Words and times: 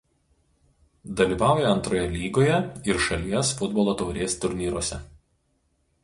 Dalyvauja 1.19 1.67
Antroje 1.73 2.07
lygoje 2.13 2.55
ir 2.91 3.01
šalies 3.07 3.51
futbolo 3.59 3.93
taurės 3.99 4.37
turnyruose. 4.47 4.99